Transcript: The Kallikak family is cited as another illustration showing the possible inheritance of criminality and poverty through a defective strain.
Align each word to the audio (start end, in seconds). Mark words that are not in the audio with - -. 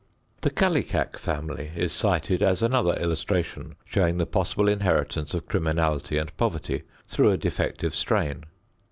The 0.41 0.49
Kallikak 0.49 1.19
family 1.19 1.69
is 1.75 1.93
cited 1.93 2.41
as 2.41 2.63
another 2.63 2.93
illustration 2.93 3.75
showing 3.85 4.17
the 4.17 4.25
possible 4.25 4.67
inheritance 4.67 5.35
of 5.35 5.47
criminality 5.47 6.17
and 6.17 6.35
poverty 6.37 6.81
through 7.05 7.29
a 7.29 7.37
defective 7.37 7.93
strain. 7.95 8.45